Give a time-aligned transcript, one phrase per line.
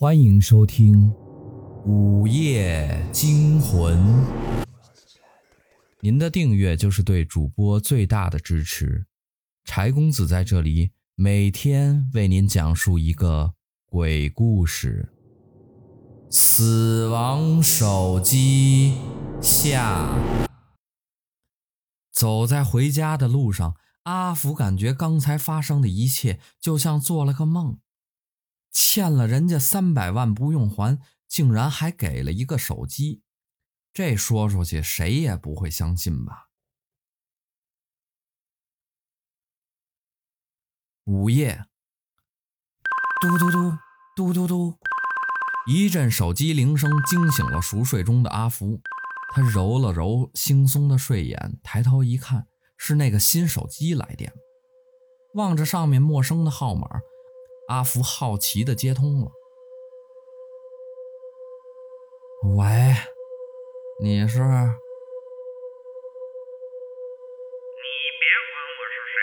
[0.00, 1.12] 欢迎收听
[1.84, 3.98] 《午夜惊魂》。
[6.00, 9.04] 您的订阅就是对主播最大的支持。
[9.62, 13.52] 柴公子在这里每天为您讲述一个
[13.84, 15.12] 鬼故事。
[16.30, 18.94] 死亡手机
[19.42, 20.08] 下，
[22.10, 23.74] 走在回家的路上，
[24.04, 27.78] 阿福感觉刚才发生的一切就像做了个梦。
[28.70, 33.22] 欠了人家三百万不用还，竟然还给了一个手机，
[33.92, 36.48] 这说出去谁也不会相信吧？
[41.04, 41.66] 午夜，
[43.20, 43.78] 嘟嘟嘟
[44.14, 44.78] 嘟嘟嘟，
[45.66, 48.80] 一阵手机铃声惊醒了熟睡中的阿福。
[49.32, 54.32] 他揉了揉惺忪的睡眼，抬头一看，是那个新手机来电。
[55.34, 57.00] 望着上面陌生的号码。
[57.70, 59.30] 阿福好奇的接通了，
[62.56, 62.66] 喂，
[64.00, 64.40] 你是？
[64.40, 64.60] 你别管
[68.74, 69.14] 我是谁，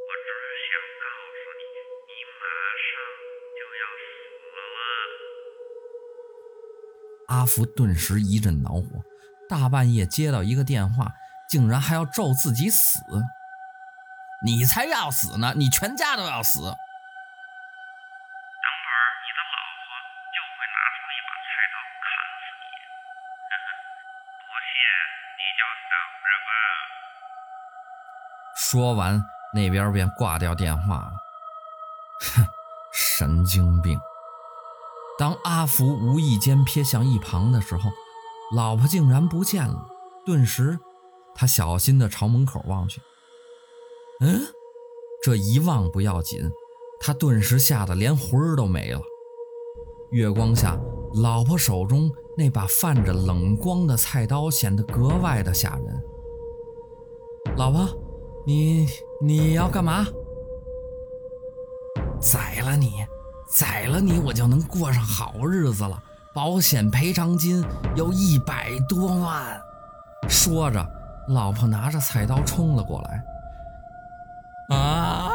[0.00, 0.32] 我只
[0.64, 1.04] 想告
[1.36, 1.60] 诉你，
[2.08, 2.48] 你马
[2.80, 2.88] 上
[3.52, 4.72] 就要死了。
[7.28, 9.04] 阿福顿时一阵恼火，
[9.46, 11.12] 大半夜接到一个电话，
[11.50, 12.98] 竟然还要咒自己死。
[14.44, 15.52] 你才要死呢！
[15.56, 16.72] 你全家都要死。
[23.48, 24.78] 不谢，
[25.38, 26.50] 你就等着吧
[28.56, 29.22] 说完，
[29.54, 31.12] 那边便挂掉电话了。
[32.20, 32.46] 哼，
[32.92, 33.98] 神经病！
[35.18, 37.90] 当阿福无意间瞥向一旁的时候，
[38.54, 39.86] 老婆竟然不见了。
[40.24, 40.78] 顿时，
[41.34, 43.00] 他小心地朝门口望去。
[44.20, 44.40] 嗯，
[45.22, 46.50] 这一望不要紧，
[47.00, 49.00] 他顿时吓得连魂儿都没了。
[50.10, 50.76] 月光下，
[51.22, 56.02] 老婆手中那把泛着冷光的菜刀显得格外的吓人。
[57.56, 57.88] 老婆，
[58.46, 58.86] 你
[59.20, 60.06] 你要干嘛？
[62.20, 63.04] 宰了你，
[63.50, 66.00] 宰了你，我就能过上好日子了。
[66.32, 67.64] 保险赔偿金
[67.96, 69.60] 有一百多万。
[70.28, 70.88] 说着，
[71.30, 74.76] 老婆拿着菜刀冲了过来。
[74.76, 75.32] 啊！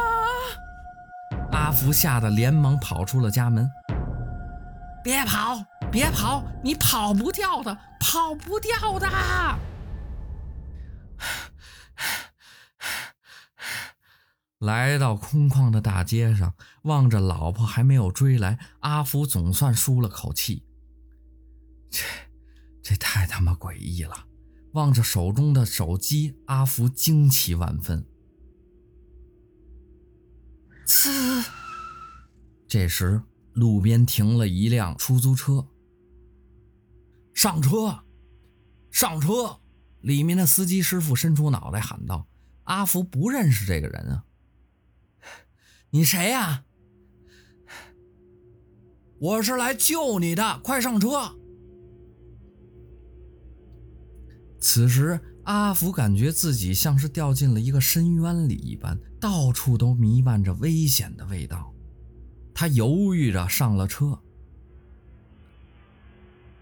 [1.52, 3.70] 阿福吓得连忙跑出了家门。
[5.02, 5.62] 别跑，
[5.94, 9.06] 别跑，你跑不掉的，跑不掉的！
[14.58, 20.66] 来到空旷的大街上，望着老婆还没有追来，阿福总算舒了口气。
[21.88, 22.02] 这，
[22.82, 24.26] 这太他妈诡异了！
[24.72, 28.04] 望着手中的手机，阿福惊奇万分。
[30.84, 31.46] 呲！
[32.66, 33.22] 这时，
[33.52, 35.68] 路边停了一辆出租车。
[37.34, 38.04] 上车，
[38.90, 39.60] 上车！
[40.00, 42.26] 里面的司机师傅伸出脑袋喊道
[42.64, 44.24] ：“阿福不认识这个人啊，
[45.90, 46.64] 你谁呀？
[49.18, 51.36] 我是来救你的，快上车！”
[54.60, 55.20] 此时。
[55.44, 61.70] 阿福感觉自己像是掉进了一个深渊里一般，到处都弥漫着危险的味道。
[62.54, 64.18] 他犹豫着上了车，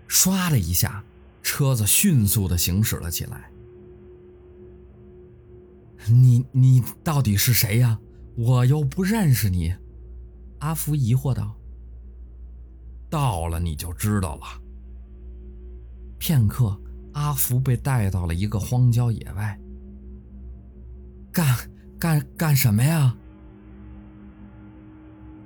[0.09, 1.05] 唰的一下，
[1.43, 3.51] 车子迅速的行驶了起来。
[6.09, 7.99] 你你到底是谁呀？
[8.37, 9.75] 我又不认识你。
[10.59, 11.57] 阿福疑惑道。
[13.11, 14.43] 到了你就知道了。
[16.19, 16.79] 片刻。
[17.15, 19.61] 阿福被带到了一个荒郊野外，
[21.31, 23.15] 干干干什么呀？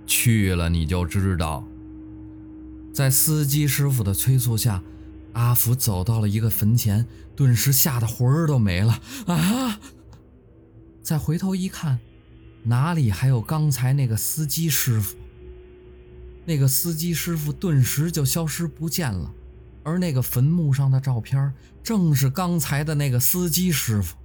[0.06, 1.66] 去了你就知道。
[2.96, 4.82] 在司机师傅的催促下，
[5.34, 9.78] 阿福走到了一个坟前，顿时吓得魂儿都没了啊！
[11.02, 11.98] 再回头一看，
[12.62, 15.14] 哪里还有刚才那个司机师傅？
[16.46, 19.30] 那个司机师傅顿时就消失不见了。
[19.84, 24.16] 而那个坟墓上的照片，正是刚才的那个司机师傅。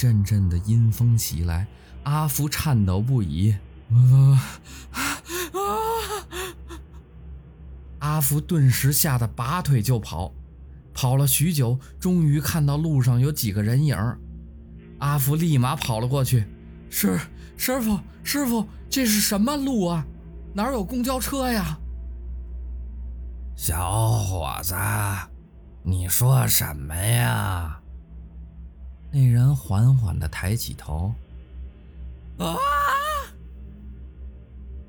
[0.00, 1.66] 阵阵的阴风袭来，
[2.04, 3.54] 阿福颤抖不已。
[7.98, 10.32] 阿福顿时吓得拔腿就跑，
[10.94, 13.94] 跑了许久，终于看到路上有几个人影。
[15.00, 16.46] 阿福立马跑了过去。
[16.88, 17.20] 师
[17.58, 20.06] 师傅，师傅，这是什么路啊？
[20.54, 21.78] 哪有公交车呀？
[23.54, 24.74] 小伙子，
[25.82, 27.79] 你说什么呀？
[29.12, 31.12] 那人缓缓的抬起头，
[32.38, 32.56] 啊！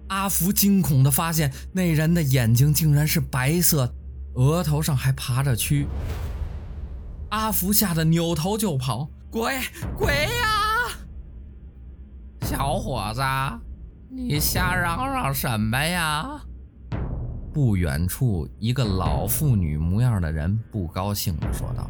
[0.10, 3.94] 阿福惊恐的发现，那人的眼睛竟然是白色，
[4.36, 5.88] 额头上还爬着蛆。
[7.30, 9.60] 阿福吓得扭头就跑，鬼
[9.98, 10.92] 鬼呀！
[12.42, 13.22] 小伙子，
[14.10, 16.42] 你瞎嚷嚷什么呀？
[17.54, 21.90] 不远处，一个老妇女模样的人不高兴的说道。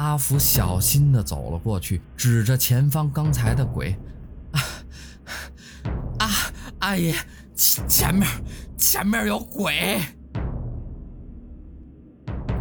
[0.00, 3.94] 阿福小心地走了过去，指着前方刚才的鬼
[4.50, 4.58] ：“啊
[6.18, 6.28] 啊，
[6.78, 7.14] 阿姨，
[7.54, 8.26] 前前面，
[8.78, 10.00] 前面有鬼！”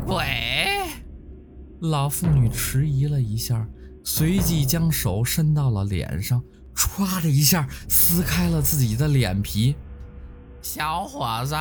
[0.06, 0.22] 鬼！
[1.80, 3.66] 老妇女迟疑了一下，
[4.04, 6.44] 随即将手伸到了脸上，
[6.76, 9.78] 唰的一下撕开了自己的脸皮。
[10.62, 11.56] 小伙子，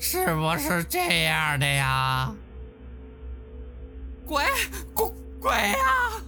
[0.00, 2.34] 是不是这样的呀？
[4.32, 4.42] 鬼
[4.94, 6.24] 鬼鬼啊！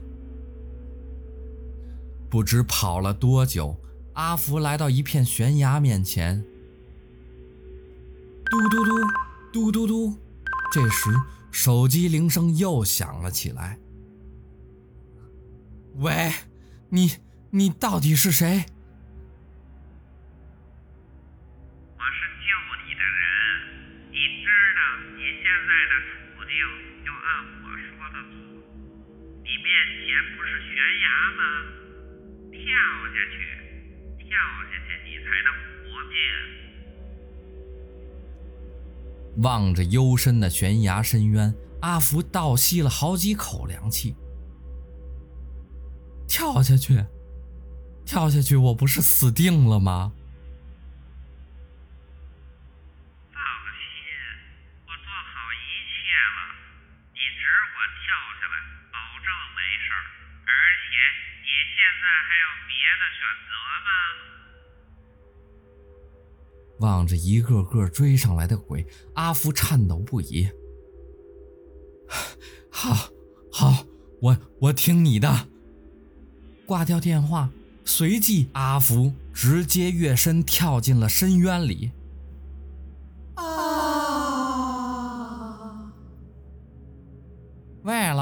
[2.29, 3.81] 不知跑了多久，
[4.13, 6.45] 阿福来到一片悬崖面前。
[8.51, 8.93] 嘟嘟嘟，
[9.51, 10.19] 嘟嘟嘟，
[10.71, 11.09] 这时
[11.51, 13.79] 手机铃声又响了起来。
[15.95, 16.31] 喂，
[16.91, 17.11] 你
[17.49, 18.67] 你到底是谁？
[28.15, 28.31] 阿福
[29.43, 29.67] 你面
[30.07, 30.07] 前
[30.37, 30.71] 不是悬
[31.03, 31.07] 崖
[31.37, 31.43] 吗？
[32.53, 32.63] 跳
[33.11, 33.35] 下去
[34.19, 34.31] 跳
[34.71, 35.49] 下去你才能
[35.83, 36.15] 活命。
[39.43, 44.15] 望着幽深的悬崖深渊阿福倒吸了好几口凉气。
[46.29, 47.05] 跳下去
[48.05, 50.13] 跳下去我不是死定了吗？
[58.01, 58.07] 跳
[58.41, 58.55] 下来，
[58.93, 59.89] 保证没事。
[60.47, 60.53] 而
[60.83, 60.89] 且
[61.43, 63.53] 你现在还有别的选择
[63.85, 63.89] 吗？
[66.81, 70.49] 望着一个个追上来的鬼，阿福颤抖不已。
[72.71, 73.09] 好，
[73.53, 73.87] 好，
[74.21, 75.49] 我我听你的。
[76.67, 77.51] 挂掉电话，
[77.85, 81.93] 随即阿福直接跃身跳进了深渊里。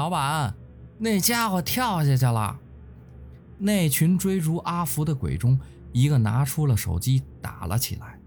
[0.03, 0.53] 老板，
[0.97, 2.59] 那家伙跳下去了。
[3.57, 5.57] 那群追逐阿福的鬼中，
[5.93, 8.19] 一个拿出了手机打了起来。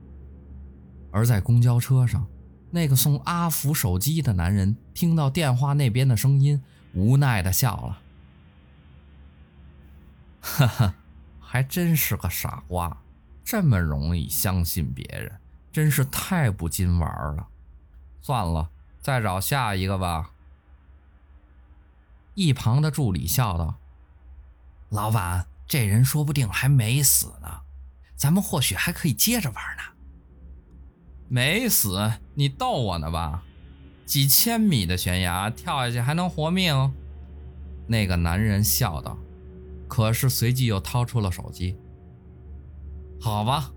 [1.11, 2.27] 而在公交车上，
[2.71, 6.63] 那个送阿福手机的男人听到电话那边的声音，
[6.95, 7.99] 无奈的笑了
[10.41, 10.95] ：“哈哈，
[11.39, 12.97] 还真是个傻瓜，
[13.45, 15.31] 这么容易相信别人，
[15.71, 17.47] 真是太不经玩了。
[18.23, 18.71] 算了，
[19.03, 20.31] 再找下一个吧。”
[22.37, 23.81] 一旁的助理笑道
[24.91, 27.49] ：“老板，这人说不定还没死呢，
[28.15, 29.83] 咱们或许还可以接着玩呢。”
[31.29, 33.43] 没死，你逗我呢吧？
[34.05, 36.93] 几千米的悬崖跳下去还能活命？
[37.89, 39.17] 那个男人笑道，
[39.89, 41.77] 可是随即又掏出了手机。
[43.19, 43.73] 好吧，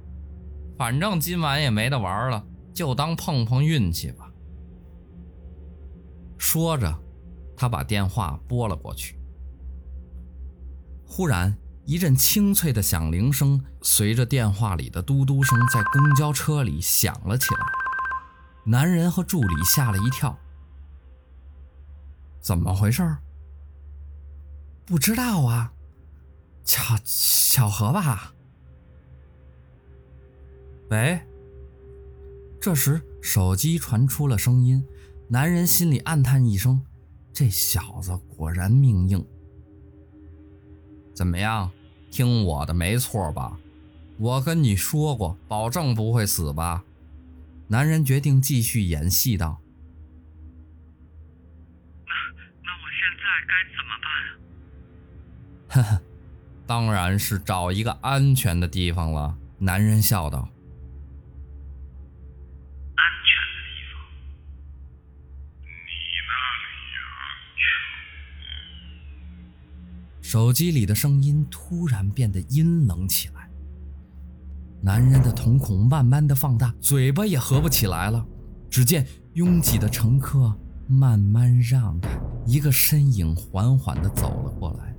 [0.77, 4.29] 反正今晚也没得玩了，就当碰碰运气吧。
[6.37, 7.01] 说着，
[7.59, 9.19] 他把电话拨了过去。
[11.05, 11.53] 忽然。
[11.85, 17.61] 一阵清脆的响铃声随着电话里的嘟嘟声在公交车里响了起来，
[18.63, 20.37] 男人和助理吓了一跳。
[22.39, 23.17] 怎么回事？
[24.85, 25.73] 不知道啊，
[26.63, 28.35] 巧巧合吧？
[30.91, 31.19] 喂。
[32.61, 34.85] 这时手机传出了声音，
[35.27, 36.85] 男人心里暗叹一声：
[37.33, 39.23] 这小子果然命硬。
[41.13, 41.69] 怎么样？
[42.11, 43.59] 听我的，没错吧？
[44.17, 46.83] 我跟你说过，保证不会死吧？
[47.67, 49.61] 男人决定继续演戏道
[52.03, 52.11] ：“那
[52.63, 54.09] 那我现在该怎么办？”
[55.69, 56.01] 呵呵，
[56.65, 59.37] 当然是找一个安全的地方了。
[59.59, 60.49] 男人笑道。
[70.29, 73.49] 手机里的声音突然变得阴冷起来，
[74.79, 78.23] 男人的瞳孔慢慢的放大，嘴巴也合不起来了。
[78.69, 80.55] 只见拥挤的乘客
[80.85, 82.09] 慢慢让开，
[82.45, 84.95] 一个身影缓缓的走了过来，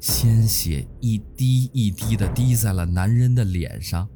[0.00, 4.08] 鲜血一滴一滴的滴在了男人的脸上。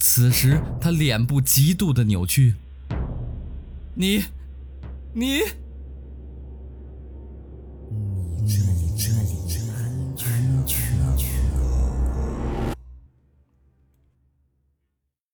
[0.00, 2.56] 此时他脸部极度的扭曲，
[3.94, 4.24] 你，
[5.14, 5.42] 你。